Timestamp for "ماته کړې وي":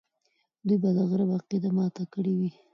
1.77-2.51